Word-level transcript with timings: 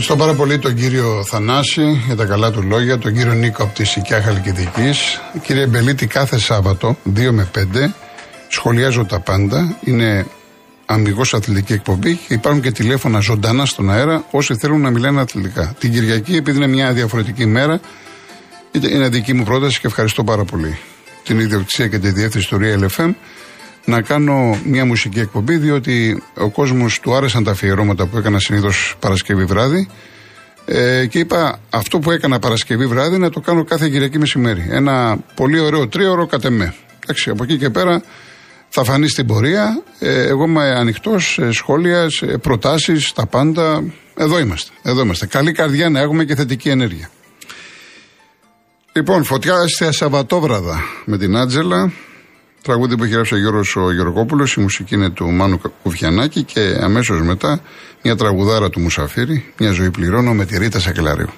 Ευχαριστώ 0.00 0.26
πάρα 0.26 0.38
πολύ 0.38 0.58
τον 0.58 0.74
κύριο 0.74 1.24
Θανάση 1.24 2.02
για 2.06 2.16
τα 2.16 2.24
καλά 2.24 2.50
του 2.50 2.62
λόγια, 2.62 2.98
τον 2.98 3.12
κύριο 3.12 3.32
Νίκο 3.32 3.62
από 3.62 3.74
τη 3.74 3.84
Σικιά 3.84 4.22
Χαλκιδικής. 4.22 5.20
Κύριε 5.42 5.66
Μπελίτη, 5.66 6.06
κάθε 6.06 6.38
Σάββατο, 6.38 6.96
2 7.16 7.30
με 7.30 7.50
5, 7.54 7.94
σχολιάζω 8.48 9.04
τα 9.04 9.20
πάντα. 9.20 9.76
Είναι 9.84 10.26
αμυγός 10.86 11.34
αθλητική 11.34 11.72
εκπομπή 11.72 12.14
και 12.14 12.34
υπάρχουν 12.34 12.62
και 12.62 12.70
τηλέφωνα 12.70 13.20
ζωντανά 13.20 13.64
στον 13.66 13.90
αέρα 13.90 14.24
όσοι 14.30 14.54
θέλουν 14.54 14.80
να 14.80 14.90
μιλάνε 14.90 15.20
αθλητικά. 15.20 15.74
Την 15.78 15.92
Κυριακή, 15.92 16.36
επειδή 16.36 16.56
είναι 16.56 16.66
μια 16.66 16.92
διαφορετική 16.92 17.46
μέρα, 17.46 17.80
είναι 18.70 19.08
δική 19.08 19.32
μου 19.32 19.44
πρόταση 19.44 19.80
και 19.80 19.86
ευχαριστώ 19.86 20.24
πάρα 20.24 20.44
πολύ 20.44 20.78
την 21.24 21.38
ιδιοκτησία 21.38 21.88
και 21.88 21.98
τη 21.98 22.10
διεύθυνση 22.10 22.48
του 22.48 22.58
Real 22.62 22.86
FM 22.96 23.10
να 23.88 24.02
κάνω 24.02 24.58
μια 24.64 24.84
μουσική 24.84 25.20
εκπομπή, 25.20 25.56
διότι 25.56 26.22
ο 26.34 26.50
κόσμος 26.50 27.00
του 27.00 27.14
άρεσαν 27.14 27.44
τα 27.44 27.50
αφιερώματα 27.50 28.06
που 28.06 28.18
έκανα 28.18 28.38
συνήθως 28.38 28.96
Παρασκευή 28.98 29.44
βράδυ. 29.44 29.88
Ε, 30.64 31.06
και 31.06 31.18
είπα 31.18 31.60
αυτό 31.70 31.98
που 31.98 32.10
έκανα 32.10 32.38
Παρασκευή 32.38 32.86
βράδυ 32.86 33.18
να 33.18 33.30
το 33.30 33.40
κάνω 33.40 33.64
κάθε 33.64 33.88
Κυριακή 33.88 34.18
μεσημέρι. 34.18 34.66
Ένα 34.70 35.18
πολύ 35.34 35.58
ωραίο 35.58 35.88
τρίωρο 35.88 36.26
κατ' 36.26 36.44
εμέ. 36.44 36.74
Εντάξει, 37.02 37.30
από 37.30 37.44
εκεί 37.44 37.58
και 37.58 37.70
πέρα 37.70 38.02
θα 38.68 38.84
φανεί 38.84 39.08
στην 39.08 39.26
πορεία. 39.26 39.82
Ε, 39.98 40.22
εγώ 40.22 40.44
είμαι 40.44 40.62
ανοιχτός 40.62 41.32
σε 41.32 41.52
σχόλια, 41.52 42.10
σε 42.10 42.26
προτάσεις, 42.26 43.12
τα 43.12 43.26
πάντα. 43.26 43.84
Εδώ 44.16 44.38
είμαστε. 44.38 44.72
Εδώ 44.82 45.00
είμαστε. 45.00 45.26
Καλή 45.26 45.52
καρδιά 45.52 45.88
να 45.88 46.00
έχουμε 46.00 46.24
και 46.24 46.34
θετική 46.34 46.68
ενέργεια. 46.68 47.10
Λοιπόν, 48.92 49.24
φωτιά 49.24 49.68
στη 49.68 49.92
Σαββατόβραδα 49.92 50.80
με 51.04 51.18
την 51.18 51.36
Άτζελα. 51.36 51.92
Τραγούδι 52.68 52.96
που 52.96 53.04
έχει 53.04 53.12
γράψει 53.12 53.34
ο 53.34 53.38
Γιώργος 53.38 53.76
ο 53.76 53.92
Γεωργόπουλος, 53.92 54.54
η 54.54 54.60
μουσική 54.60 54.94
είναι 54.94 55.10
του 55.10 55.30
Μάνου 55.30 55.60
Κουφιανάκη 55.82 56.42
και 56.42 56.78
αμέσως 56.80 57.22
μετά 57.22 57.60
μια 58.02 58.16
τραγουδάρα 58.16 58.70
του 58.70 58.80
Μουσαφίρη, 58.80 59.52
μια 59.58 59.70
ζωή 59.70 59.90
πληρώνω 59.90 60.32
με 60.32 60.44
τη 60.44 60.58
Ρίτα 60.58 60.80
Σακελαρίου. 60.80 61.28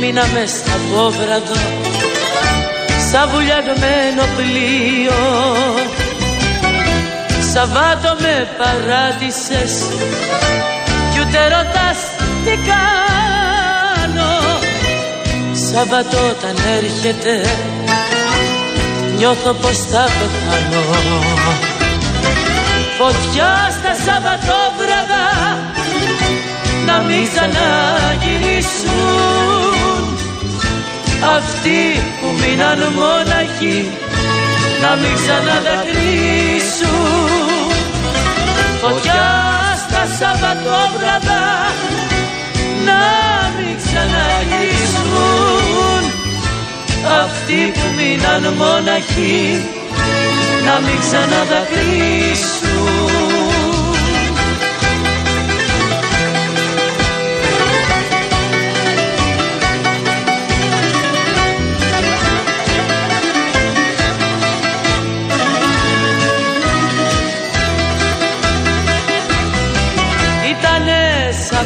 Και 0.00 0.06
μείνα 0.06 0.26
μες 0.34 0.50
στα 0.50 0.76
πόβραδο 0.92 1.58
σαν 3.10 3.28
βουλιαγμένο 3.32 4.22
πλοίο. 4.36 5.20
Σαββάτο 7.52 8.10
με 8.20 8.34
παράτησες 8.58 9.72
κι 11.12 11.18
ούτε 11.20 11.40
ρωτάς 11.54 11.98
τι 12.44 12.54
κάνω. 12.70 14.32
Σαββάτο 15.70 16.18
όταν 16.30 16.56
έρχεται 16.78 17.34
νιώθω 19.16 19.52
πως 19.52 19.78
θα 19.90 20.04
πεθάνω 20.18 20.82
Φωτιά 22.98 23.52
στα 23.78 23.92
Σαββατόβραδα 24.04 25.26
να 26.86 26.96
μην 26.98 27.22
ξαναγυρίσουν 27.32 29.79
αυτοί 31.36 31.82
που 32.20 32.28
μείναν 32.40 32.80
μόναχοι 32.98 33.78
να 34.82 34.90
μην 34.96 35.14
ξαναδακρύσουν 35.20 37.30
Φωτιά 38.82 39.24
στα 39.82 40.02
Σαββατόβραδα 40.18 41.44
να 42.84 43.02
μην 43.56 43.74
ξαναγυρίσουν. 43.82 46.02
Αυτοί 47.22 47.60
που 47.74 47.86
μείναν 47.96 48.44
μόναχοι 48.54 49.38
να 50.64 50.74
μην 50.80 50.98
ξαναδακρύσουν 51.00 53.29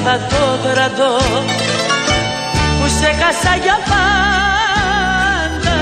Ήτανε 0.04 0.26
Σαββατόβραδο 0.28 1.16
που 2.78 2.88
σε 2.98 3.10
χάσα 3.20 3.56
για 3.62 3.78
πάντα. 3.90 5.78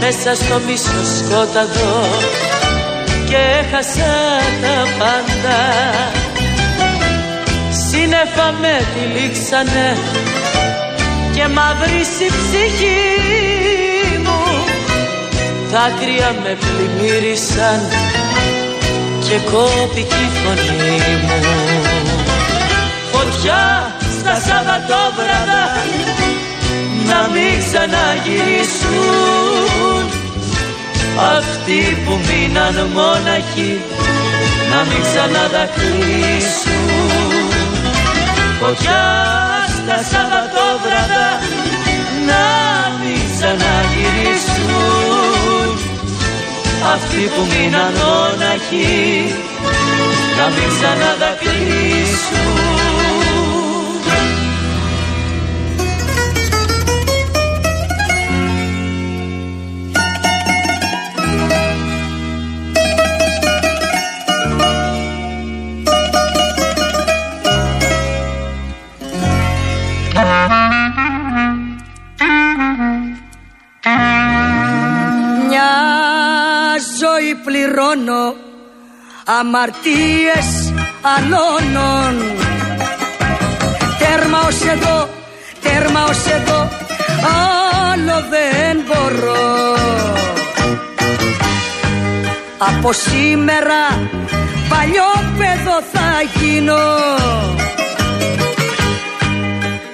Μέσα 0.00 0.34
στο 0.34 0.60
μίσο 0.66 0.98
σκόταδο 1.16 2.08
και 3.28 3.36
έχασα 3.60 4.12
τα 4.62 4.76
πάντα. 4.98 5.58
Σύννεφα 7.88 8.52
με 8.60 8.86
τυλίξανε 8.94 9.96
και 11.34 11.48
μαύρισε 11.48 12.24
η 12.24 12.32
ψυχή 12.40 12.98
μου. 14.24 14.42
Δάκρυα 15.70 16.34
με 16.42 16.56
πλημμύρισαν 16.60 17.80
και 19.28 19.36
κόπηκε 19.50 20.14
η 20.14 20.30
φωνή 20.40 20.98
μου 21.22 21.93
Φωτιά 23.24 23.66
στα 24.18 24.34
Σαββατόβραδα 24.46 25.64
να 27.08 27.20
μην 27.32 27.52
ξαναγυρίσουν. 27.64 30.02
Αυτοί 31.36 31.80
που 32.04 32.14
μείναν 32.26 32.76
μόναχοι 32.94 33.72
να 34.70 34.78
μην 34.88 35.00
ξαναδακρύσουν 35.02 37.48
φωτιά 38.60 39.02
στα 39.76 39.98
Σαββατόβραδα 40.10 41.26
να 42.28 42.44
μην 43.00 43.22
ξαναγυρίσουν. 43.34 45.68
Αυτοί 46.94 47.22
που 47.34 47.42
μείναν 47.50 47.92
μόναχοι 48.02 48.94
να 50.38 50.46
μην 50.54 50.68
ξαναδακρύσουν 50.74 53.03
πληρώνω 77.44 78.34
αμαρτίες 79.24 80.72
αλώνων. 81.14 82.14
Τέρμα 83.98 84.40
ως 84.46 84.60
εδώ, 84.64 85.08
τέρμα 85.62 86.04
ως 86.04 86.26
εδώ, 86.26 86.68
άλλο 87.92 88.24
δεν 88.30 88.84
μπορώ. 88.86 89.76
Από 92.58 92.92
σήμερα 92.92 94.08
παλιό 94.68 95.12
παιδό 95.38 95.82
θα 95.92 96.08
γίνω 96.34 96.84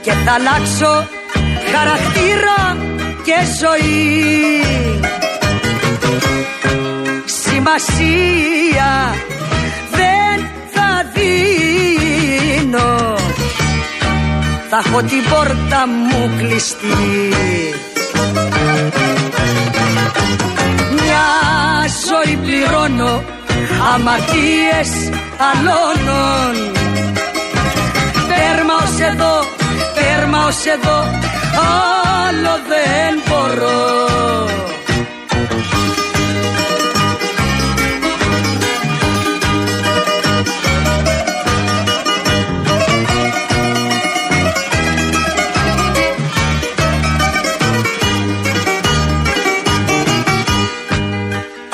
και 0.02 0.12
θα 0.12 0.32
αλλάξω 0.32 1.08
χαρακτήρα 1.72 2.76
και 3.24 3.34
ζωή 3.60 5.19
σημασία 7.78 9.14
δεν 9.90 10.46
θα 10.74 11.04
δίνω. 11.14 13.16
Θα 14.70 14.70
θα 14.70 14.82
έχω 14.86 15.02
την 15.02 15.22
πόρτα 15.30 15.86
μου 15.86 16.30
κλειστή. 16.38 17.32
Μια 20.92 21.28
ζωή 22.08 22.36
πληρώνω 22.36 23.22
αμαρτίες 23.94 24.90
αλώνων. 25.50 26.54
Πέρμα 28.28 28.74
ως 28.74 29.00
εδώ, 29.00 29.44
πέρμα 29.94 30.46
ως 30.46 30.66
εδώ, 30.66 30.98
άλλο 32.30 32.58
δεν 32.68 33.22
μπορώ 33.28 34.10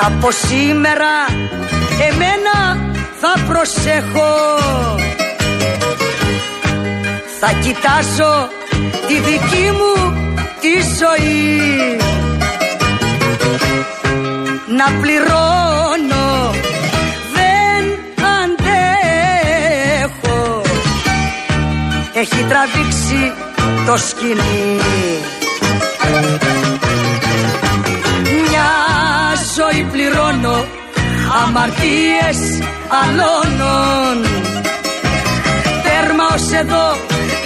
Από 0.07 0.31
σήμερα 0.31 1.25
εμένα 2.09 2.57
θα 3.21 3.43
προσέχω. 3.47 4.35
Θα 7.39 7.51
κοιτάζω 7.61 8.49
τη 9.07 9.13
δική 9.19 9.71
μου 9.71 9.95
τη 10.61 10.73
ζωή. 10.99 11.97
Να 14.77 14.85
πληρώνω 15.01 16.53
δεν 17.33 17.83
αντέχω. 18.41 18.81
Έχει 22.13 22.43
τραβήξει 22.49 23.33
το 23.85 23.97
σκηνή 23.97 25.16
αμαρτίες 31.43 32.39
αλώνων 33.01 34.17
Τέρμα 35.83 36.25
ως 36.33 36.51
εδώ, 36.51 36.85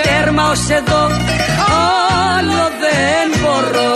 τέρμα 0.04 0.50
ως 0.50 0.70
εδώ, 0.70 1.04
άλλο 2.38 2.64
δεν 2.84 3.40
μπορώ 3.42 3.92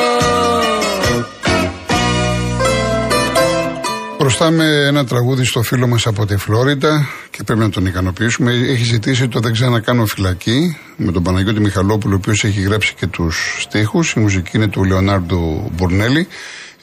Προστάμε 4.17 4.65
ένα 4.87 5.05
τραγούδι 5.05 5.45
στο 5.45 5.61
φίλο 5.61 5.87
μας 5.87 6.07
από 6.07 6.25
τη 6.25 6.37
Φλόριντα 6.37 7.07
και 7.31 7.43
πρέπει 7.43 7.59
να 7.59 7.69
τον 7.69 7.85
ικανοποιήσουμε. 7.85 8.51
Έχει 8.51 8.83
ζητήσει 8.83 9.27
το 9.27 9.39
«Δεν 9.39 9.51
ξανακάνω 9.51 10.05
φυλακή» 10.05 10.77
με 10.97 11.11
τον 11.11 11.23
Παναγιώτη 11.23 11.59
Μιχαλόπουλο, 11.59 12.13
ο 12.13 12.17
οποίος 12.17 12.43
έχει 12.43 12.61
γράψει 12.61 12.93
και 12.93 13.07
τους 13.07 13.57
στίχους. 13.59 14.11
Η 14.11 14.19
μουσική 14.19 14.57
είναι 14.57 14.67
του 14.67 14.83
Λεωνάρντου 14.83 15.71
Μπουρνέλη. 15.75 16.27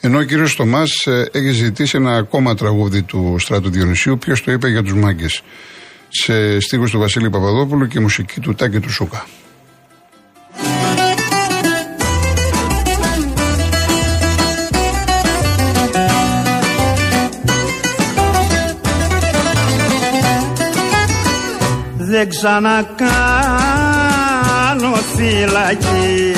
Ενώ 0.05 0.17
ο 0.17 0.23
κύριος 0.23 0.53
Θωμάς 0.53 1.05
ε, 1.05 1.29
έχει 1.31 1.49
ζητήσει 1.49 1.97
ένα 1.97 2.15
ακόμα 2.15 2.55
τραγούδι 2.55 3.01
του 3.03 3.35
Στράτου 3.39 3.69
Διονυσίου, 3.69 4.17
ποιο 4.17 4.35
το 4.45 4.51
είπε 4.51 4.69
για 4.69 4.83
τους 4.83 4.93
μάγκες. 4.93 5.41
Σε 6.09 6.59
στίχους 6.59 6.91
του 6.91 6.99
Βασίλη 6.99 7.29
Παπαδόπουλου 7.29 7.87
και 7.87 7.99
μουσική 7.99 8.39
του 8.39 8.55
Τάκη 8.55 8.79
του 8.79 8.91
Σούκα. 8.91 9.25
Δεν 21.97 22.29
ξανακάνω 22.29 22.83
φυλακή 25.15 26.33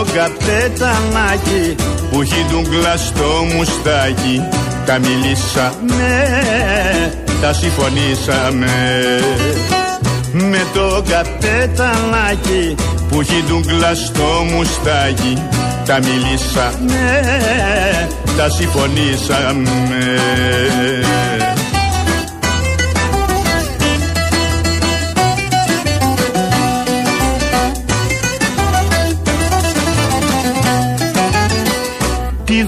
το 0.00 0.06
καπετανάκι 0.12 1.74
που 2.10 2.20
έχει 2.20 2.46
ντουγκλά 2.50 2.96
στο 2.96 3.46
μουστάκι. 3.54 4.42
Τα 4.86 4.98
μιλήσαμε, 4.98 6.30
τα 7.40 7.52
συμφωνήσαμε. 7.52 8.70
Με 10.32 10.66
το 10.74 11.02
καπετανάκι 11.08 12.74
που 13.08 13.20
έχει 13.20 13.44
ντουγκλά 13.48 13.94
στο 13.94 14.44
μουστάκι. 14.52 15.42
Τα 15.86 15.98
μιλήσαμε, 15.98 17.20
τα 18.36 18.50
συμφωνήσαμε 18.50 19.70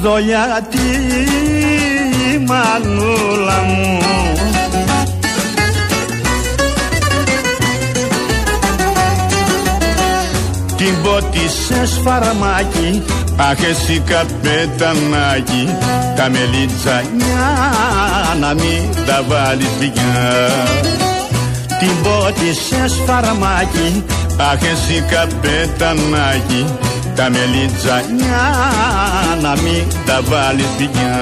δολιά 0.02 0.66
τη 0.70 0.78
μανούλα 2.46 3.62
μου. 3.66 3.99
Την 10.76 11.02
πότισε 11.02 11.87
σφαρμάκι 11.87 13.02
Αχ 13.37 13.62
εσύ 13.70 14.02
καπετανάκι. 14.06 15.69
Τα 16.16 16.28
μελιτζανιά 16.31 17.50
να 18.40 18.54
μην 18.54 19.06
τα 19.06 19.22
βάλεις 19.28 19.70
δικιά 19.78 20.49
Την 21.78 22.02
πότισε 22.02 22.88
σφαρμάκι 22.88 24.04
Αχ 24.37 24.62
εσύ 24.62 25.04
καπετανάκι 25.10 26.66
τα 27.14 27.31
μελιτζανιά 27.31 28.53
να 29.43 29.50
μην 29.62 29.85
τα 30.06 30.20
βάλεις 30.23 30.69
δικιά 30.79 31.20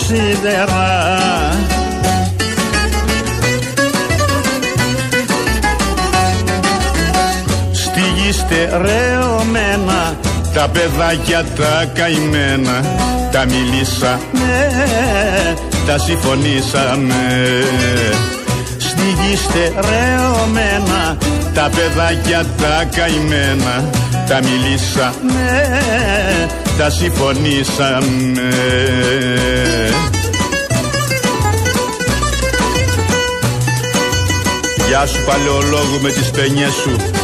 σίδερα 0.06 1.81
στερεωμένα 8.52 10.18
τα 10.54 10.70
παιδάκια 10.70 11.46
τα 11.56 11.86
καημένα 11.94 12.82
τα 13.32 13.46
μιλήσαμε, 13.46 14.72
τα 15.88 15.98
συμφωνήσαμε. 15.98 17.14
Στη 18.78 19.02
γη 19.02 19.36
στερεωμένα 19.36 21.18
τα 21.54 21.70
παιδάκια 21.76 22.46
τα 22.58 22.86
καημένα 22.96 23.90
τα 24.28 24.40
μιλήσαμε, 24.44 25.80
τα 26.78 26.90
συμφωνήσαμε. 26.90 28.50
Γεια 34.88 35.06
σου 35.06 35.24
παλαιολόγου 35.26 36.00
με 36.02 36.10
τις 36.10 36.30
παινιές 36.30 36.74
σου 36.74 37.21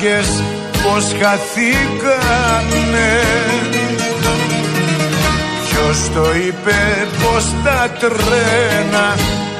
μάγκες 0.00 0.42
πως 0.82 1.04
χαθήκανε. 1.22 3.12
Ποιος 5.68 5.98
το 6.14 6.24
είπε 6.46 6.78
πως 7.22 7.44
τα 7.64 7.80
τρένα 7.98 9.06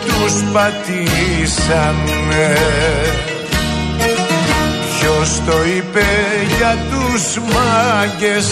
τους 0.07 0.35
πατήσανε. 0.53 2.49
Ποιος 4.99 5.31
το 5.47 5.57
είπε 5.77 6.07
για 6.57 6.75
τους 6.91 7.25
μάγκες 7.55 8.47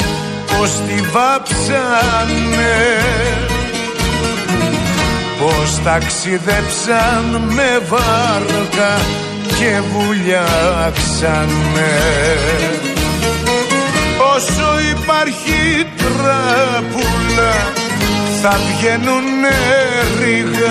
πως 0.47 0.71
τη 0.71 0.99
βάψανε. 1.13 2.77
Πως 5.39 5.71
ταξιδέψαν 5.85 7.25
με 7.49 7.71
βάρκα 7.89 8.93
και 9.59 9.73
βουλιάξανε. 9.93 11.47
Όσο 14.35 14.69
υπάρχει 14.91 15.61
τραπούλα 15.97 17.55
θα 18.43 18.53
βγαίνουνε 18.67 19.59
ρηγάδες 20.21 20.67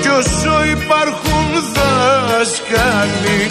κι 0.00 0.08
όσο 0.08 0.54
υπάρχουν 0.70 1.46
δάσκαλοι 1.74 3.42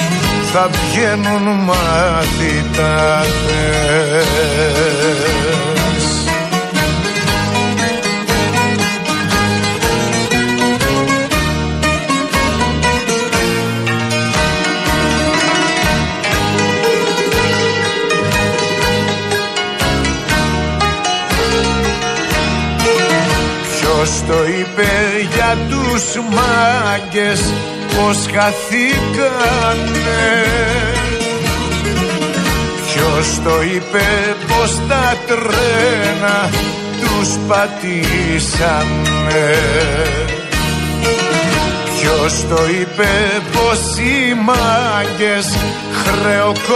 θα 0.52 0.64
βγαίνουν 0.70 1.46
μαθητάδες 1.64 3.00
το 24.30 24.40
είπε 24.60 24.90
για 25.36 25.58
τους 25.70 26.04
μάγκες 26.30 27.42
πως 27.88 28.18
χαθήκανε. 28.34 30.24
Ποιος 32.86 33.28
το 33.44 33.56
είπε 33.62 34.06
πως 34.48 34.72
τα 34.88 35.08
τρένα 35.28 36.38
τους 37.00 37.30
πατήσανε. 37.48 39.08
Ποιος 42.00 42.34
το 42.50 42.62
είπε 42.80 43.12
πως 43.54 43.82
οι 43.98 44.34
μάγκες 44.34 45.48
χρεοκοπήσαν. 46.04 46.70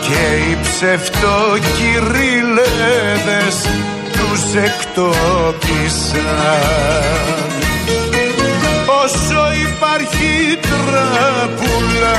Και 0.00 0.22
οι 0.50 0.57
ψευτοκυριλέδες 0.80 3.56
τους 4.12 4.54
εκτόπισαν. 4.54 6.22
Όσο 9.04 9.40
υπάρχει 9.66 10.32
τραπούλα 10.60 12.18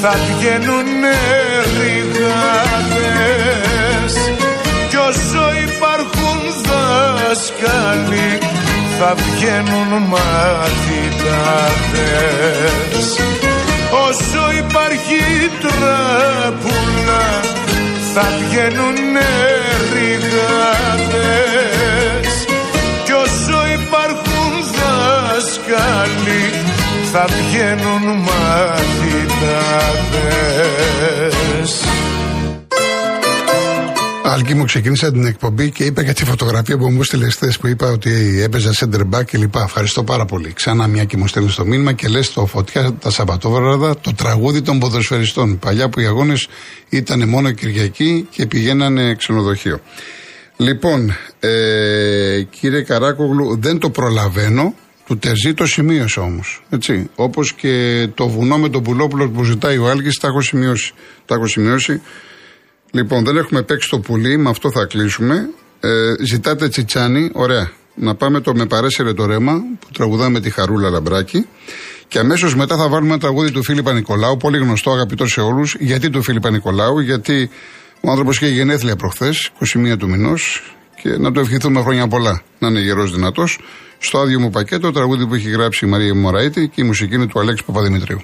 θα 0.00 0.12
βγαίνουνε 0.26 1.18
ρηγάδες. 1.80 3.32
Κι 4.88 4.96
όσο 4.96 5.44
υπάρχουν 5.66 6.38
δάσκαλοι 6.66 8.30
θα 8.98 9.10
βγαίνουν 9.14 9.90
μαθητάδες. 10.08 13.06
Όσο 14.08 14.42
υπάρχει 14.58 15.22
τραπούλα 15.60 17.24
θα 18.14 18.26
βγαίνουνε 18.38 19.32
ρηγάδες 19.94 21.24
κι 23.04 23.12
όσο 23.12 23.58
υπάρχουν 23.80 24.50
δάσκαλοι 24.74 26.46
θα 27.12 27.24
βγαίνουν 27.26 28.04
μαθητάδες 28.26 29.04
Άλκη 34.34 34.54
μου 34.54 34.64
ξεκίνησα 34.64 35.12
την 35.12 35.24
εκπομπή 35.24 35.70
και 35.70 35.84
είπα 35.84 36.02
για 36.02 36.14
τη 36.14 36.24
φωτογραφία 36.24 36.78
που 36.78 36.90
μου 36.90 37.00
έστειλε 37.00 37.28
χθες 37.28 37.58
που 37.58 37.66
είπα 37.66 37.90
ότι 37.90 38.40
έπαιζα 38.42 38.72
center 38.72 39.00
back 39.10 39.24
κλπ. 39.24 39.54
Ευχαριστώ 39.56 40.04
πάρα 40.04 40.24
πολύ. 40.24 40.52
Ξανά 40.52 40.86
μια 40.86 41.04
και 41.04 41.16
μου 41.16 41.26
στέλνεις 41.26 41.54
το 41.54 41.64
μήνυμα 41.64 41.92
και 41.92 42.08
λες 42.08 42.32
το 42.32 42.46
φωτιά 42.46 42.92
τα 42.92 43.10
Σαββατόβραδα 43.10 43.96
το 44.00 44.14
τραγούδι 44.14 44.62
των 44.62 44.78
ποδοσφαιριστών. 44.78 45.58
Παλιά 45.58 45.88
που 45.88 46.00
οι 46.00 46.06
αγώνες 46.06 46.48
ήταν 46.88 47.28
μόνο 47.28 47.50
Κυριακή 47.50 48.26
και 48.30 48.46
πηγαίνανε 48.46 49.14
ξενοδοχείο. 49.14 49.80
Λοιπόν, 50.56 51.16
ε, 51.40 52.42
κύριε 52.50 52.82
Καράκογλου, 52.82 53.58
δεν 53.60 53.78
το 53.78 53.90
προλαβαίνω. 53.90 54.74
Του 55.06 55.18
Τερζή 55.18 55.54
το 55.54 55.66
σημείωσα 55.66 56.22
όμως. 56.22 56.62
Όπως 57.14 57.52
και 57.52 58.06
το 58.14 58.28
βουνό 58.28 58.58
με 58.58 58.68
τον 58.68 58.82
πουλόπουλο 58.82 59.28
που 59.28 59.44
ζητάει 59.44 59.78
ο 59.78 59.88
Άλκης, 59.88 60.18
τα 60.18 60.28
έχω 60.28 60.40
σημειώσει. 60.40 60.92
Τα 61.26 61.34
έχω 61.34 61.46
σημειώσει. 61.46 62.00
Λοιπόν, 62.94 63.24
δεν 63.24 63.36
έχουμε 63.36 63.62
παίξει 63.62 63.88
το 63.88 63.98
πουλί, 63.98 64.38
με 64.38 64.50
αυτό 64.50 64.70
θα 64.70 64.84
κλείσουμε. 64.84 65.48
Ε, 65.80 65.88
ζητάτε 66.24 66.68
τσιτσάνι, 66.68 67.30
ωραία. 67.32 67.70
Να 67.94 68.14
πάμε 68.14 68.40
το 68.40 68.54
Με 68.54 68.66
παρέσυρε 68.66 69.12
το 69.12 69.26
ρέμα 69.26 69.52
που 69.80 69.86
τραγουδάμε 69.92 70.40
τη 70.40 70.50
Χαρούλα 70.50 70.90
Λαμπράκη. 70.90 71.46
Και 72.08 72.18
αμέσως 72.18 72.56
μετά 72.56 72.76
θα 72.76 72.88
βάλουμε 72.88 73.10
ένα 73.10 73.20
τραγούδι 73.20 73.50
του 73.50 73.62
Φίλιππα 73.62 73.92
Νικολάου, 73.92 74.36
πολύ 74.36 74.58
γνωστό, 74.58 74.90
αγαπητό 74.90 75.26
σε 75.26 75.40
όλους. 75.40 75.76
Γιατί 75.78 76.10
του 76.10 76.22
Φίλιππα 76.22 76.50
Νικολάου, 76.50 76.98
γιατί 76.98 77.50
ο 78.00 78.10
άνθρωπος 78.10 78.36
είχε 78.36 78.46
γενέθλια 78.46 78.96
προχθές, 78.96 79.50
21 79.58 79.96
του 79.96 80.08
μηνός, 80.08 80.74
και 81.02 81.08
να 81.08 81.32
του 81.32 81.40
ευχηθούμε 81.40 81.80
χρόνια 81.80 82.08
πολλά. 82.08 82.42
Να 82.58 82.68
είναι 82.68 82.80
γερός 82.80 83.12
δυνατός. 83.12 83.58
Στο 83.98 84.18
άδειο 84.18 84.40
μου 84.40 84.50
πακέτο, 84.50 84.92
τραγούδι 84.92 85.26
που 85.26 85.34
έχει 85.34 85.50
γράψει 85.50 85.84
η 85.84 85.88
Μαρία 85.88 86.14
Μωραήτη 86.14 86.68
και 86.68 86.82
η 86.82 86.84
μουσική 86.84 87.14
είναι 87.14 87.26
του 87.26 87.40
Αλέξη 87.40 87.64
Παπαδημητρίου. 87.64 88.22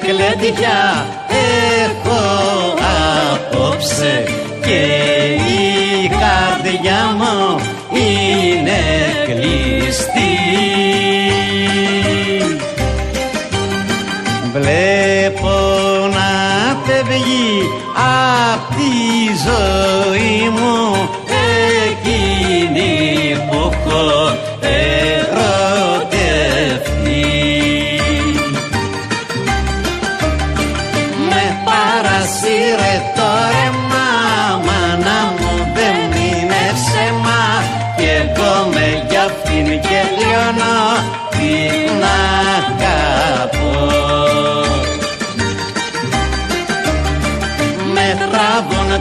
Κλέντια 0.00 1.06
έχω 1.30 2.20
απόψε 3.32 4.24
και 4.60 5.17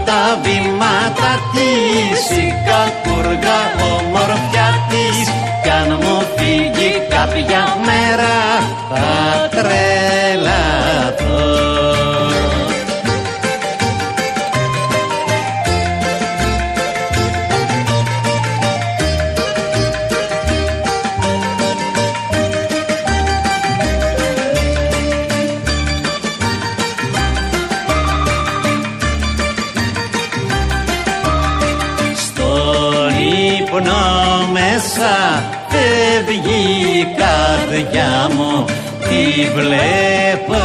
τα 0.06 0.40
βήματα 0.44 1.32
της. 1.54 2.22
Η 2.38 2.48
κακούργα 2.68 3.60
ομορφιά 3.94 4.70
της. 4.90 5.28
Κι 5.64 5.70
αν 5.70 5.90
μου 6.02 6.18
φύγει 6.36 6.92
κάποια 7.10 7.64
μέρα 7.86 8.36
θα 8.90 9.10
τρελαθώ 9.50 10.98
καρδιά 37.82 38.30
μου 38.36 38.66
τη 39.00 39.50
βλέπω 39.56 40.58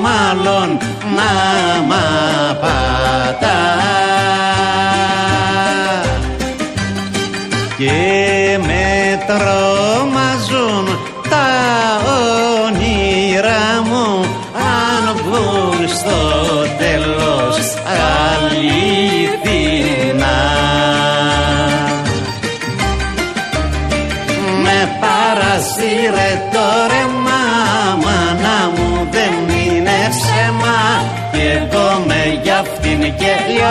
μάλλον 0.00 0.78
να 1.16 1.82
μ' 1.82 1.92
απατά. 2.50 3.76
Και 7.78 8.58
με 8.66 9.18
τρομαζούν 9.26 9.77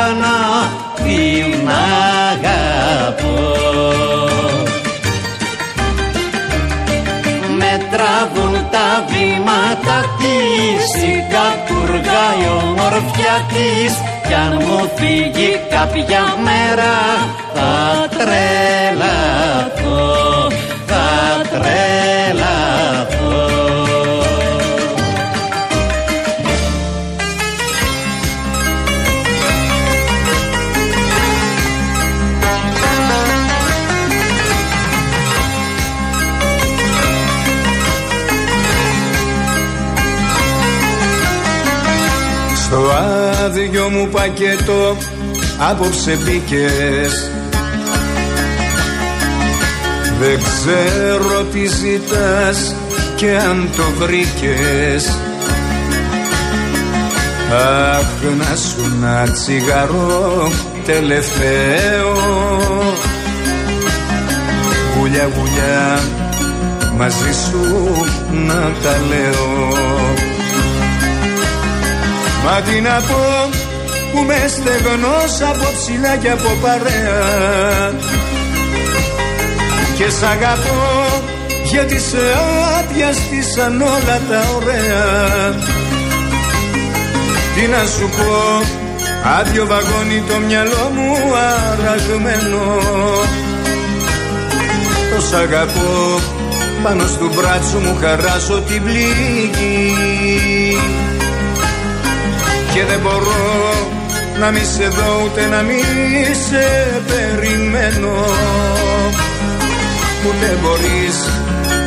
και 0.08 0.14
λιώνω 0.14 0.48
την 0.96 1.70
αγαπώ. 2.30 3.48
Με 7.58 7.88
τραβούν 7.92 8.54
τα 8.72 9.06
βήματα 9.08 9.98
της 10.20 11.04
η 11.04 11.26
κατουργάει 11.34 12.44
ομορφιά 12.62 13.36
της. 13.48 13.94
Κι 14.28 14.34
αν 14.34 14.54
μου 14.68 14.92
φύγει 14.96 15.52
κάποια 15.70 16.24
μέρα 16.44 16.96
θα 17.54 17.74
τρελαθώ, 18.18 19.87
πακέτο 44.28 44.98
απόψε 45.58 46.18
μπήκες. 46.24 47.32
Δεν 50.20 50.40
ξέρω 50.44 51.44
τι 51.44 51.66
ζητάς 51.66 52.76
και 53.16 53.38
αν 53.38 53.70
το 53.76 53.84
βρήκες. 53.98 55.18
Αχ 57.52 58.38
να 58.38 58.56
σου 58.56 58.98
να 59.00 59.32
τσιγαρό 59.32 60.52
τελευταίο. 60.86 62.14
Γουλιά 64.98 65.30
γουλιά 65.38 66.00
μαζί 66.98 67.34
σου 67.34 67.86
να 68.32 68.72
τα 68.84 68.98
λέω. 69.10 69.68
Μα 72.44 72.62
τι 72.62 72.82
να 72.82 73.02
πω 73.08 73.57
που 74.18 74.24
με 74.24 74.48
στεγνός 74.48 75.42
από 75.42 75.68
ψηλά 75.78 76.16
και 76.16 76.30
από 76.30 76.50
παρέα. 76.62 77.92
Και 79.98 80.10
σ' 80.10 80.24
αγαπώ 80.24 81.22
γιατί 81.64 82.00
σε 82.00 82.18
άδειαστησαν 82.78 83.82
όλα 83.82 84.18
τα 84.30 84.42
ωραία. 84.56 85.56
Τι 87.56 87.68
να 87.68 87.86
σου 87.86 88.10
πω 88.18 88.62
άδειο 89.40 89.66
βαγόνι 89.66 90.24
το 90.30 90.38
μυαλό 90.48 90.92
μου 90.96 91.16
αραγμένο. 91.74 92.66
Το 95.16 95.22
σ' 95.22 95.34
αγαπώ 95.34 96.20
πάνω 96.84 97.08
στο 97.08 97.30
μπράτσο 97.34 97.78
μου 97.78 97.98
χαράσω 98.02 98.62
την 98.62 98.84
πληγή. 98.84 99.94
Και 102.74 102.84
δεν 102.84 103.00
μπορώ 103.00 103.96
να 104.40 104.52
μη 104.52 104.64
σε 104.64 104.88
δω 104.88 105.24
ούτε 105.26 105.46
να 105.46 105.62
μη 105.62 105.82
σε 106.48 107.02
περιμένω. 107.08 108.16
Ούτε 110.28 110.58
μπορείς 110.62 111.30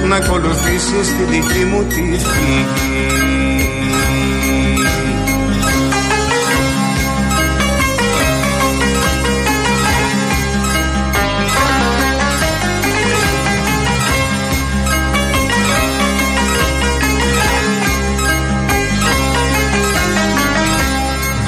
να 0.08 0.16
ακολουθήσεις 0.16 1.16
τη 1.16 1.22
δική 1.22 1.64
μου 1.64 1.84
τη 1.84 1.94
φυγή. 1.94 3.20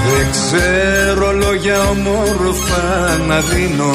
Δεν 0.07 0.31
ξέρω 0.31 0.82
λόγια 1.73 1.91
όμορφα 1.91 3.17
να 3.27 3.41
δίνω. 3.41 3.93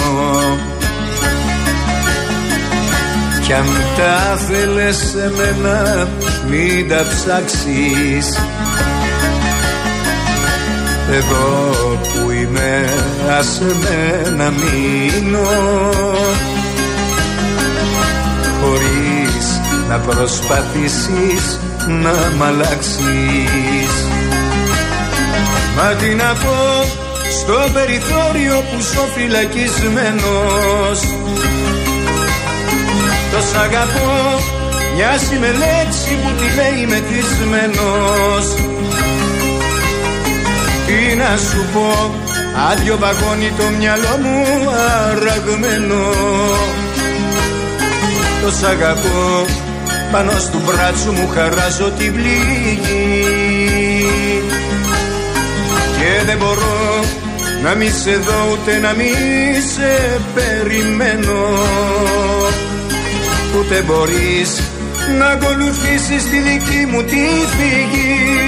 Κι 3.42 3.54
αν 3.54 3.66
τα 3.98 4.38
θέλες 4.38 4.96
σε 4.96 5.32
μένα 5.38 6.08
μην 6.50 6.90
τα 6.90 7.06
ψάξεις. 7.10 8.40
Εδώ 11.12 11.72
που 12.02 12.32
είμαι 12.32 12.90
άσε 13.40 13.76
με 13.82 14.30
να 14.38 14.50
μείνω. 14.50 15.50
Χωρίς 18.62 19.62
να 19.90 19.98
προσπαθήσεις 19.98 21.60
να 21.88 22.14
μ' 22.38 22.44
αλλάξεις. 22.44 23.92
Μα 25.76 25.94
τι 25.94 26.16
να 26.16 26.34
πω 26.34 27.07
στο 27.40 27.70
περιθώριο 27.74 28.64
που 28.68 28.78
ζω 28.82 29.06
φυλακισμένος 29.16 31.00
Το 33.32 33.40
σ' 33.50 33.56
αγαπώ 33.56 34.40
μοιάζει 34.96 35.38
με 35.40 35.48
λέξη 35.48 36.14
που 36.22 36.30
τη 36.40 36.48
λέει 36.60 36.86
μεθυσμένος. 36.92 38.46
Τι 40.86 41.16
να 41.16 41.38
σου 41.38 41.66
πω 41.74 42.16
άδειο 42.72 42.98
βαγόνι 42.98 43.52
το 43.58 43.64
μυαλό 43.78 44.18
μου 44.24 44.44
αραγμένο. 45.10 46.04
Το 48.42 48.52
σ' 48.52 48.64
αγαπώ 48.64 49.46
πάνω 50.12 50.32
στο 50.32 50.58
μπράτσο 50.66 51.12
μου 51.12 51.28
χαράζω 51.34 51.92
την 51.98 52.14
πληγή 52.14 52.80
και 55.98 56.26
δεν 56.26 56.38
μπορώ 56.38 56.77
να 57.64 57.76
μη 57.76 57.90
σε 57.90 58.18
δω 58.18 58.52
ούτε 58.52 58.80
να 58.80 58.94
μη 58.94 59.12
σε 59.74 60.22
περιμένω 60.34 61.42
Ούτε 63.60 63.82
μπορείς 63.82 64.62
να 65.20 65.28
ακολουθήσεις 65.28 66.30
τη 66.30 66.40
δική 66.40 66.86
μου 66.92 67.04
τη 67.04 67.26
φυγή 67.58 68.48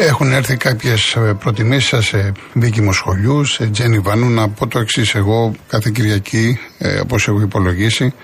Έχουν 0.00 0.32
έρθει 0.32 0.56
κάποιες 0.56 1.16
προτιμήσεις 1.38 2.06
σε 2.06 2.32
δίκημο 2.52 2.92
σχολείου, 2.92 3.44
σε 3.44 3.66
Τζένι 3.66 3.98
Βάνου. 3.98 4.28
Να 4.28 4.48
πω 4.48 4.66
το 4.66 4.78
εξής. 4.78 5.14
Εγώ 5.14 5.54
κάθε 5.68 5.90
Κυριακή, 5.94 6.58
ε, 6.78 6.98
όπως 7.00 7.28
έχω 7.28 7.40
υπολογίσει, 7.40 8.14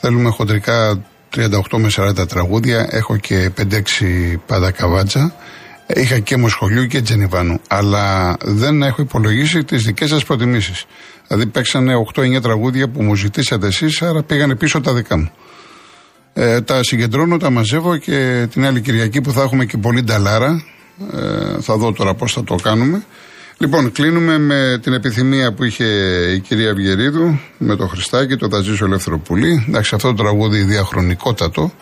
θέλουμε 0.00 0.30
χοντρικά 0.30 1.04
38 1.34 1.78
με 1.78 1.88
40 1.96 2.28
τραγούδια. 2.28 2.86
Έχω 2.90 3.16
και 3.16 3.50
5-6 3.58 3.80
πάντα 4.46 4.70
καβάτσα. 4.70 5.34
Είχα 5.86 6.18
και 6.18 6.36
σχολείου 6.46 6.86
και 6.86 7.00
Τζενιβάνου. 7.00 7.60
Αλλά 7.68 8.36
δεν 8.40 8.82
έχω 8.82 9.02
υπολογίσει 9.02 9.64
τις 9.64 9.82
δικές 9.82 10.08
σας 10.08 10.24
προτιμήσεις. 10.24 10.84
Δηλαδή 11.26 11.46
παίξανε 11.46 11.92
8-9 12.14 12.42
τραγούδια 12.42 12.88
που 12.88 13.02
μου 13.02 13.14
ζητήσατε 13.14 13.66
εσείς, 13.66 14.02
άρα 14.02 14.22
πήγανε 14.22 14.54
πίσω 14.54 14.80
τα 14.80 14.94
δικά 14.94 15.18
μου. 15.18 15.30
Ε, 16.32 16.60
τα 16.60 16.82
συγκεντρώνω, 16.82 17.36
τα 17.36 17.50
μαζεύω 17.50 17.96
και 17.96 18.46
την 18.50 18.64
άλλη 18.64 18.80
Κυριακή 18.80 19.20
που 19.20 19.32
θα 19.32 19.42
έχουμε 19.42 19.64
και 19.64 19.76
πολύ 19.76 20.02
νταλάρα. 20.02 20.64
Ε, 21.12 21.60
θα 21.60 21.76
δω 21.76 21.92
τώρα 21.92 22.14
πώς 22.14 22.32
θα 22.32 22.44
το 22.44 22.54
κάνουμε. 22.54 23.04
Λοιπόν, 23.58 23.92
κλείνουμε 23.92 24.38
με 24.38 24.78
την 24.82 24.92
επιθυμία 24.92 25.52
που 25.52 25.64
είχε 25.64 25.84
η 26.34 26.40
κυρία 26.40 26.70
Αυγερίδου 26.70 27.38
με 27.58 27.76
το 27.76 27.86
Χριστάκι, 27.86 28.36
το 28.36 28.48
Θα 28.48 28.60
ζήσω 28.60 28.84
ελεύθερο 28.84 29.18
πουλί. 29.18 29.64
Εντάξει, 29.68 29.94
αυτό 29.94 30.08
το 30.08 30.22
τραγούδι 30.22 30.62
διαχρονικότατο. 30.62 31.72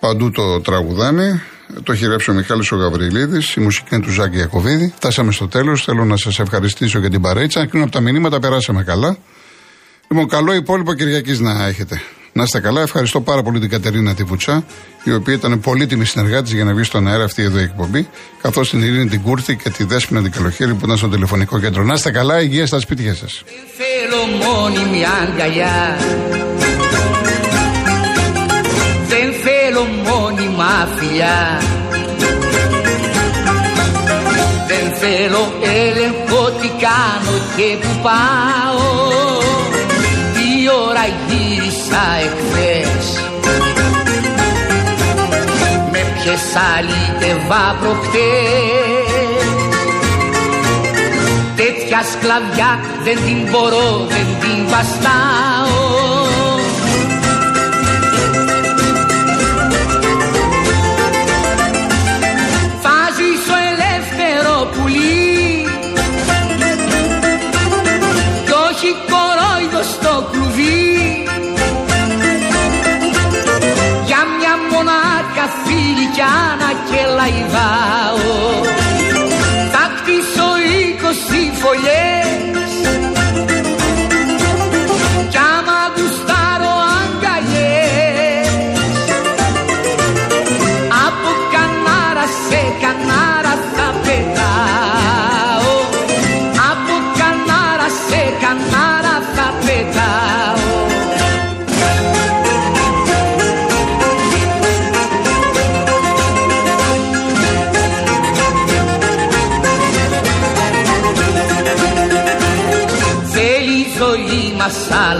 Παντού 0.00 0.30
το 0.30 0.60
τραγουδάνε. 0.60 1.42
Το 1.82 1.94
χειρέψε 1.94 2.30
ο 2.30 2.34
Μιχάλης 2.34 2.72
ο 2.72 2.76
Γαβριλίδης, 2.76 3.54
η 3.54 3.60
μουσική 3.60 3.94
είναι 3.94 4.04
του 4.04 4.10
Ζάκη 4.10 4.36
Ιακωβίδη. 4.36 4.92
Φτάσαμε 4.96 5.32
στο 5.32 5.48
τέλος, 5.48 5.84
θέλω 5.84 6.04
να 6.04 6.16
σας 6.16 6.38
ευχαριστήσω 6.38 6.98
για 6.98 7.10
την 7.10 7.20
παρέτσα. 7.20 7.60
Αν 7.60 7.68
κρίνω 7.68 7.84
από 7.84 7.92
τα 7.92 8.00
μηνύματα, 8.00 8.38
περάσαμε 8.40 8.82
καλά. 8.82 9.16
Λοιπόν, 10.08 10.28
καλό 10.28 10.54
υπόλοιπο 10.54 10.94
Κυριακής 10.94 11.40
να 11.40 11.66
έχετε. 11.66 12.00
Να 12.36 12.42
είστε 12.42 12.60
καλά. 12.60 12.80
Ευχαριστώ 12.80 13.20
πάρα 13.20 13.42
πολύ 13.42 13.60
την 13.60 13.70
Κατερίνα 13.70 14.14
Τιβουτσά, 14.14 14.64
η 15.04 15.12
οποία 15.12 15.34
ήταν 15.34 15.60
πολύτιμη 15.60 16.04
συνεργάτης 16.04 16.52
για 16.52 16.64
να 16.64 16.74
βγει 16.74 16.84
στον 16.84 17.08
αέρα 17.08 17.24
αυτή 17.24 17.42
εδώ 17.42 17.58
η 17.58 17.62
εκπομπή. 17.62 18.08
Καθώς 18.42 18.70
την 18.70 18.82
Ειρήνη 18.82 19.08
την 19.08 19.22
Κούρθη 19.22 19.56
και 19.56 19.70
τη 19.70 19.84
Δέσπινα 19.84 20.22
την 20.22 20.32
Καλοχέρη 20.32 20.74
που 20.74 20.84
ήταν 20.84 20.96
στο 20.96 21.08
τηλεφωνικό 21.08 21.60
κέντρο. 21.60 21.82
Να 21.82 21.94
είστε 21.94 22.10
καλά, 22.10 22.40
υγεία 22.40 22.66
στα 22.66 22.80
σπίτια 22.80 23.14
σας. 23.14 23.42
θέλω 23.76 24.20
μόνιμη 24.44 25.02
αγκαλιά 25.22 25.96
Δεν 29.08 29.32
θέλω 29.44 29.84
μόνιμα 29.84 30.88
φιλιά 30.96 31.60
Δεν 34.68 34.92
θέλω 35.00 35.52
έλεγχο 35.62 36.50
τι 36.50 36.68
κάνω 36.68 37.38
και 37.56 37.86
που 37.86 38.00
πάω 38.02 38.72
Τι 38.74 39.12
ώρα 39.30 39.43
γύρισα 41.94 42.06
εχθές 42.24 43.06
Με 45.90 45.98
ποιες 46.14 46.44
αλήτευα 46.76 47.76
προχτές. 47.80 48.22
Τέτοια 51.56 52.00
σκλαβιά 52.12 52.80
δεν 53.04 53.16
την 53.24 53.50
μπορώ, 53.50 54.06
δεν 54.08 54.26
την 54.40 54.68
βαστάω 54.68 55.53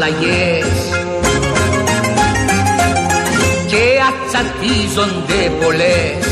αλλαγές 0.05 0.67
και 3.67 3.85
ατσατίζονται 4.09 5.65
πολλές. 5.65 6.27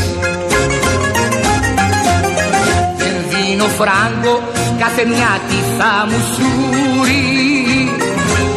Δεν 2.97 3.15
δίνω 3.29 3.65
φράγκο 3.65 4.43
κάθε 4.79 5.05
μια 5.05 5.41
τι 5.49 5.55
θα 5.79 6.07
μου 6.09 6.21
σούρει. 6.35 7.91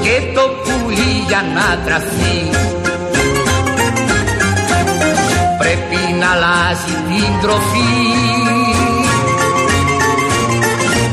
Και 0.02 0.22
το 0.34 0.42
πουλί 0.64 1.24
για 1.28 1.44
να 1.56 1.84
τραφεί. 1.86 2.40
Πρέπει 5.60 6.14
να 6.20 6.32
αλλάζει 6.32 6.96
την 7.08 7.40
τροφή. 7.42 8.04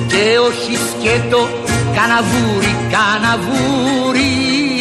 Και 0.06 0.38
όχι 0.38 0.78
σκέτο 0.90 1.61
καναβούρι, 1.94 2.76
καναβούρι 2.94 4.71